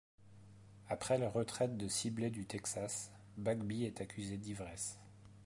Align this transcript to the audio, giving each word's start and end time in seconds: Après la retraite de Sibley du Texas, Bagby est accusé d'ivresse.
Après 0.89 1.19
la 1.19 1.29
retraite 1.29 1.77
de 1.77 1.87
Sibley 1.87 2.31
du 2.31 2.47
Texas, 2.47 3.11
Bagby 3.37 3.83
est 3.85 4.01
accusé 4.01 4.37
d'ivresse. 4.37 4.97